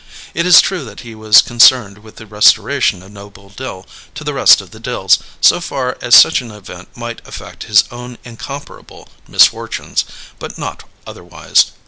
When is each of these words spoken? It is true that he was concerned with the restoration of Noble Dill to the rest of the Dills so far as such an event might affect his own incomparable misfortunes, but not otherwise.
It 0.33 0.47
is 0.47 0.61
true 0.61 0.83
that 0.85 1.01
he 1.01 1.13
was 1.13 1.43
concerned 1.43 1.99
with 1.99 2.15
the 2.15 2.25
restoration 2.25 3.03
of 3.03 3.11
Noble 3.11 3.49
Dill 3.49 3.85
to 4.15 4.23
the 4.23 4.33
rest 4.33 4.59
of 4.59 4.71
the 4.71 4.79
Dills 4.79 5.19
so 5.41 5.61
far 5.61 5.95
as 6.01 6.15
such 6.15 6.41
an 6.41 6.49
event 6.49 6.97
might 6.97 7.21
affect 7.27 7.65
his 7.65 7.83
own 7.91 8.17
incomparable 8.23 9.09
misfortunes, 9.27 10.03
but 10.39 10.57
not 10.57 10.85
otherwise. 11.05 11.65